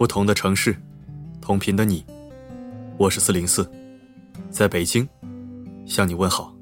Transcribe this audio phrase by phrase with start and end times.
[0.00, 0.74] 不同的城市，
[1.42, 2.02] 同频的你，
[2.96, 3.70] 我是四零四，
[4.48, 5.06] 在北京
[5.84, 6.56] 向你问好。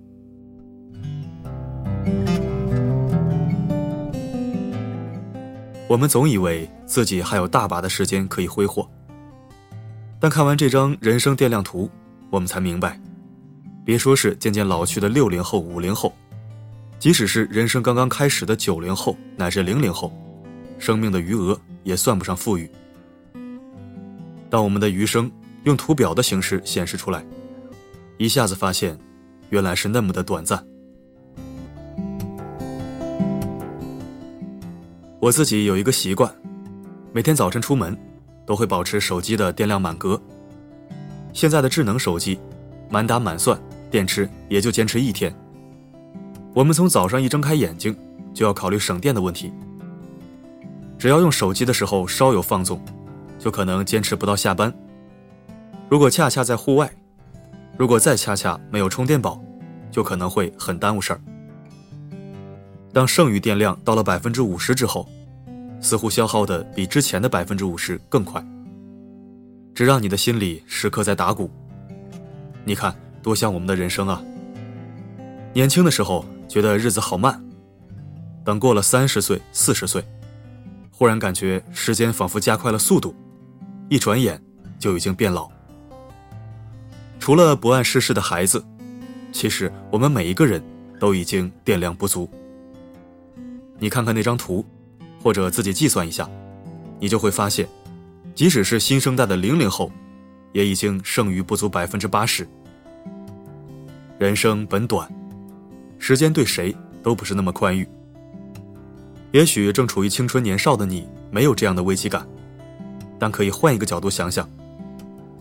[5.87, 8.85] 我们总以为自己还有大把的时间可以挥霍，
[10.19, 11.89] 但看完这张人生电量图，
[12.31, 13.01] 我们才明白，
[13.85, 16.13] 别说是渐渐老去的六零后、五零后，
[16.99, 20.13] 即使是人生刚刚开始的九零后乃至零零后，
[20.77, 22.69] 生命的余额也算不上富裕。
[24.51, 25.31] 当我们的余生
[25.65, 27.25] 用图表的形式显示出来，
[28.17, 28.99] 一下子发现，
[29.51, 30.65] 原来是那么的短暂。
[35.21, 36.33] 我自己有一个习惯，
[37.13, 37.97] 每天早晨出门，
[38.47, 40.21] 都会保持手机的电量满格。
[41.33, 42.39] 现在的智能手机，
[42.89, 45.35] 满打满算电池也就坚持一天。
[46.55, 47.95] 我们从早上一睁开眼睛，
[48.33, 49.53] 就要考虑省电的问题。
[50.99, 52.81] 只要用手机的时候稍有放纵，
[53.39, 54.73] 就可能坚持不到下班。
[55.89, 56.91] 如果恰恰在户外，
[57.77, 59.43] 如果再恰恰没有充电宝，
[59.91, 61.21] 就可能会很耽误事儿。
[62.93, 65.09] 当剩余电量到了百分之五十之后，
[65.81, 68.45] 似乎消耗的比之前的百分之五十更快，
[69.75, 71.51] 这让你的心里时刻在打鼓。
[72.65, 74.23] 你看，多像我们的人生啊！
[75.55, 77.43] 年轻的时候觉得日子好慢，
[78.45, 80.05] 等过了三十岁、四十岁，
[80.91, 83.15] 忽然感觉时间仿佛加快了速度，
[83.89, 84.41] 一转眼
[84.79, 85.49] 就已经变老。
[87.19, 88.65] 除了不谙世事的孩子，
[89.33, 90.63] 其实我们每一个人
[90.99, 92.29] 都已经电量不足。
[93.79, 94.65] 你看看那张图，
[95.23, 96.29] 或者自己计算一下，
[96.99, 97.69] 你就会发现，
[98.35, 99.91] 即使是新生代的零零后，
[100.53, 102.49] 也已经剩余不足百分之八十。
[104.19, 105.09] 人生本短，
[105.99, 107.89] 时间对谁都不是那么宽裕。
[109.33, 112.27] 也许正处于青春年少的你没有这样的危机感，
[113.19, 114.49] 但可以换一个角度想想，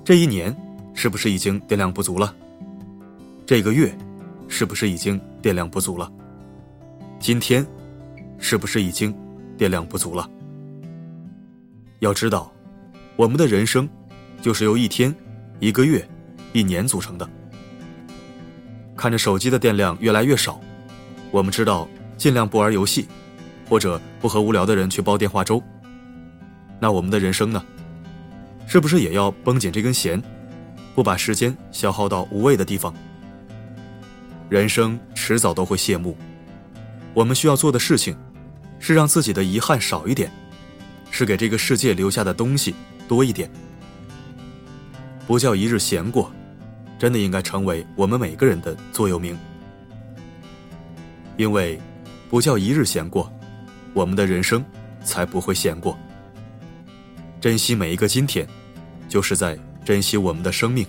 [0.04, 0.56] 这一年
[0.94, 2.34] 是不是已经电量不足了？
[3.46, 3.96] 这个月
[4.48, 6.12] 是不是已经电量不足了？
[7.20, 7.66] 今天？
[8.40, 9.12] 是不是已经
[9.58, 10.30] 电量不足了？
[12.00, 12.52] 要知道，
[13.16, 13.90] 我们的人生
[14.44, 15.14] 就是由一天、
[15.60, 16.08] 一个月、
[16.54, 17.28] 一年组成的。
[18.96, 20.60] 看着手机的电量越来越少，
[21.32, 23.08] 我们知道尽量不玩游戏，
[23.68, 25.62] 或者不和无聊的人去煲电话粥。
[26.80, 27.64] 那我们的人生呢？
[28.68, 30.22] 是不是也要绷紧这根弦，
[30.94, 32.94] 不把时间消耗到无谓的地方？
[34.50, 36.18] 人生迟早都会谢幕，
[37.14, 38.16] 我们需要做的事情。
[38.80, 40.32] 是让自己的遗憾少一点，
[41.10, 42.76] 是给这个世界留下的东西
[43.08, 43.50] 多一点。
[45.26, 46.32] 不叫一日闲过，
[47.00, 49.36] 真的应该成为我们每个人的座右铭。
[51.38, 51.82] 因为，
[52.30, 53.34] 不叫一日闲过，
[53.96, 54.64] 我们的人生
[55.04, 55.98] 才不会闲过。
[57.40, 58.48] 珍惜每一个今天，
[59.08, 60.86] 就是在珍惜我们的生命。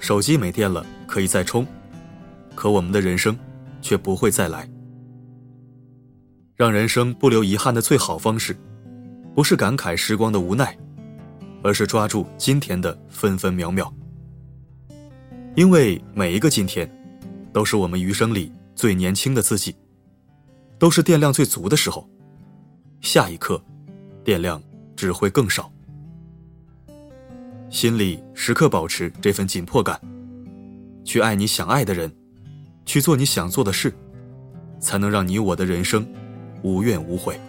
[0.00, 1.66] 手机没电了可以再充，
[2.54, 3.38] 可我们的人生
[3.80, 4.68] 却不会再来。
[6.56, 8.56] 让人生不留遗憾的最好方式，
[9.34, 10.76] 不是感慨时光的无奈，
[11.62, 13.92] 而是抓住今天的分分秒秒。
[15.54, 16.90] 因为每一个今天，
[17.52, 19.74] 都是我们余生里最年轻的自己，
[20.78, 22.08] 都是电量最足的时候。
[23.00, 23.62] 下一刻，
[24.26, 24.60] 电量
[24.96, 25.70] 只会更少。
[27.70, 30.00] 心里时刻保持这份紧迫感，
[31.04, 32.12] 去爱你想爱的人，
[32.84, 33.94] 去做你想做的事，
[34.80, 36.04] 才能让你我的人生。
[36.62, 37.40] 无怨无悔。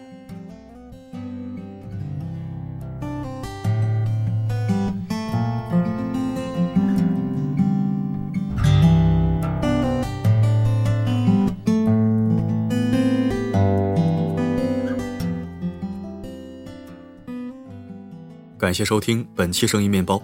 [18.67, 20.21] 感谢收听本期声音面包，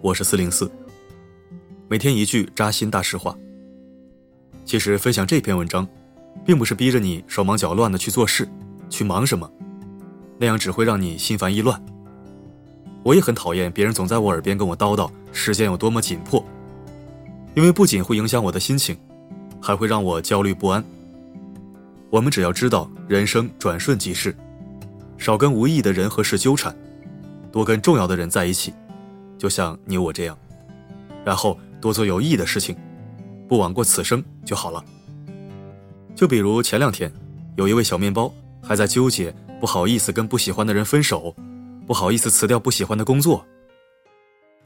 [0.00, 0.70] 我是四零四。
[1.88, 3.36] 每天一句扎心大实话。
[4.64, 5.84] 其实分享这篇文章。
[6.46, 8.48] 并不是逼着你手忙脚乱的去做事，
[8.88, 9.50] 去忙什么，
[10.38, 11.84] 那样只会让你心烦意乱。
[13.02, 16.46] 我也很讨厌别人总在我耳边跟我叨叨时间有多么紧迫，
[17.56, 18.96] 因为不仅会影响我的心情，
[19.60, 20.84] 还会让我焦虑不安。
[22.08, 24.32] 我们只要知道人生转瞬即逝，
[25.18, 26.72] 少跟无意义的人和事纠缠，
[27.52, 28.72] 多跟重要的人在一起，
[29.38, 30.38] 就像你我这样，
[31.24, 32.76] 然后多做有意义的事情，
[33.48, 34.84] 不枉过此生就好了。
[36.14, 37.12] 就比如前两天，
[37.56, 38.32] 有一位小面包
[38.62, 41.34] 还在纠结，不好意思跟不喜欢的人分手，
[41.86, 43.44] 不好意思辞掉不喜欢的工作。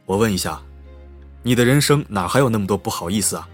[0.05, 0.61] 我问一下，
[1.43, 3.49] 你的人生哪还有那么多不好意思啊？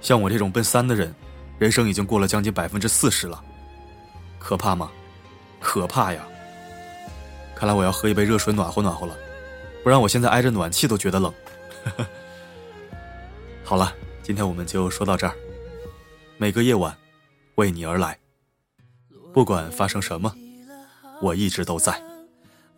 [0.00, 1.14] 像我这种奔三的人，
[1.58, 3.42] 人生已经过了将近百分之四十了，
[4.38, 4.90] 可怕吗？
[5.60, 6.24] 可怕呀！
[7.58, 9.18] 看来我要喝一杯热水暖和暖和了，
[9.82, 11.34] 不然我现在挨着暖气都觉得冷。
[13.64, 15.34] 好了，今天我们就说到这儿。
[16.36, 16.96] 每个夜晚，
[17.56, 18.16] 为你而来，
[19.34, 20.32] 不管发生什么，
[21.20, 22.00] 我一直都在。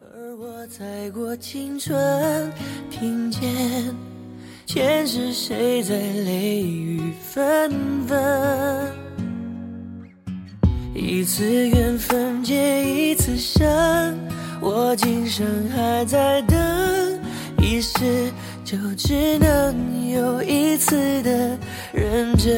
[0.00, 2.50] 而我在过青春，
[2.88, 3.94] 听见
[4.64, 7.70] 前世谁在泪雨纷
[8.06, 8.90] 纷。
[10.94, 13.62] 一次缘分结一次伤，
[14.60, 16.58] 我今生还在等，
[17.62, 18.30] 一世
[18.64, 21.58] 就只能有一次的
[21.92, 22.50] 认真。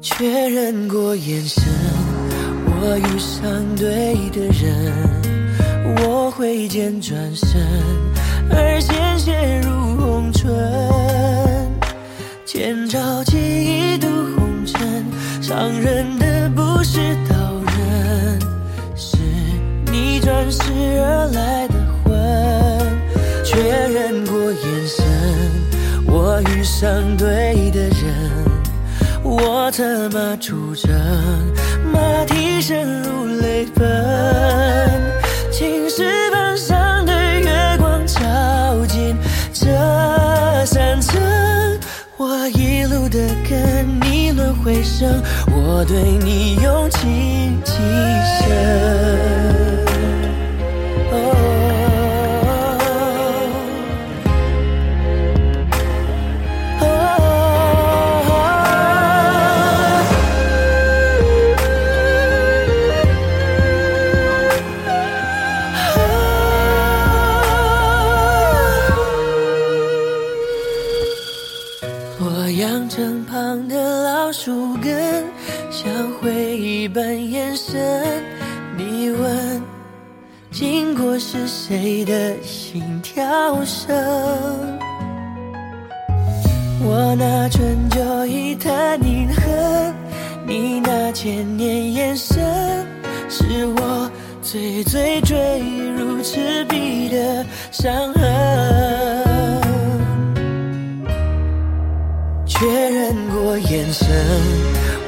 [0.00, 1.62] 确认过眼神，
[2.66, 4.92] 我遇上对的人，
[6.02, 7.60] 我挥剑转身，
[8.50, 10.48] 而鲜血如红唇，
[12.46, 14.06] 千朝记忆渡
[14.36, 15.04] 红尘，
[15.42, 16.98] 伤人的不是
[17.28, 17.37] 刀
[20.38, 20.62] 转世
[21.00, 21.74] 而来的
[22.04, 22.14] 魂。
[23.44, 25.04] 确认过眼神，
[26.06, 28.46] 我遇上对的人。
[29.24, 30.94] 我策马出征，
[31.92, 33.84] 马蹄声如泪奔。
[35.50, 38.22] 青石板上的月光照
[38.86, 39.16] 进
[39.52, 39.66] 这
[40.64, 41.20] 山城，
[42.16, 43.18] 我一路的
[43.50, 47.72] 跟你轮回声，我对你用情极
[48.38, 49.17] 深。
[82.70, 83.24] 心跳
[83.64, 83.96] 声？
[86.84, 89.94] 我那春秋一叹饮恨，
[90.46, 92.36] 你那千年眼神，
[93.30, 94.10] 是我
[94.42, 95.62] 最最坠
[95.96, 98.22] 入赤壁的伤痕。
[102.46, 104.06] 确认过眼神，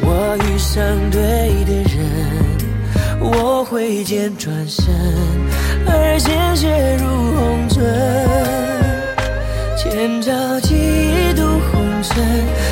[0.00, 1.20] 我遇上对
[1.66, 2.49] 的人，
[3.20, 4.84] 我挥剑转身，
[5.86, 7.06] 而鲜血如
[7.36, 7.84] 红唇，
[9.76, 12.24] 千朝记忆渡红尘，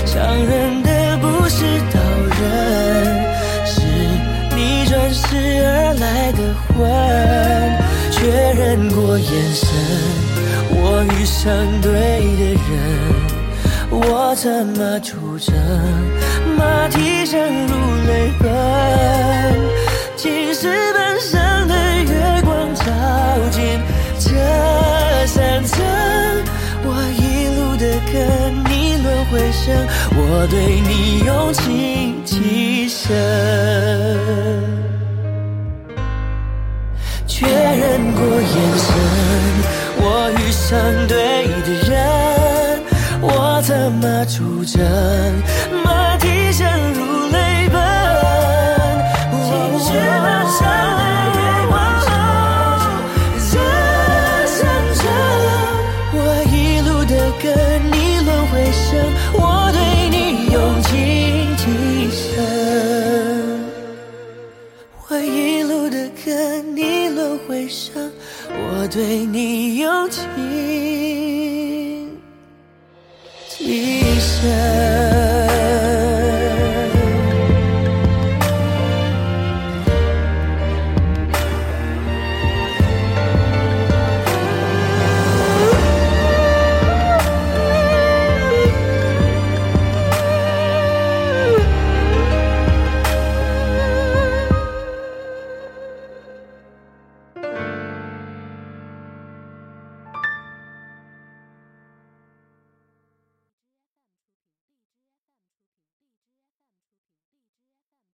[0.07, 2.01] 伤人的不是刀
[2.41, 2.47] 刃，
[3.67, 3.83] 是
[4.57, 6.77] 你转世而来的魂。
[8.11, 9.69] 确认过眼神，
[10.71, 11.91] 我遇上对
[12.37, 12.71] 的人。
[13.91, 15.55] 我策马出征，
[16.57, 17.73] 马蹄声如
[18.07, 18.49] 泪奔。
[30.17, 33.07] 我对你用情极深。
[37.27, 38.89] 确认过眼神，
[40.01, 40.03] 我
[40.39, 40.69] 遇上
[41.07, 41.17] 对
[41.65, 41.93] 的人。
[43.21, 44.81] 我策马出征，
[73.61, 74.78] 一生。